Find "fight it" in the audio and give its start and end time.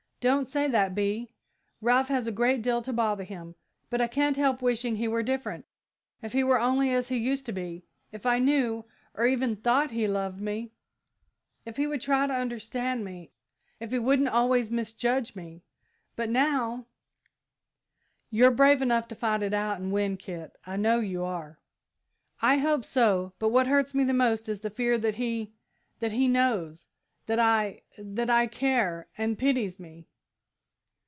19.15-19.55